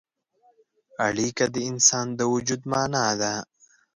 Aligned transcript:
اړیکه 1.07 1.45
د 1.55 1.57
انسان 1.69 2.07
د 2.19 2.21
وجود 2.33 2.61
معنا 2.71 3.05
ده. 3.21 3.33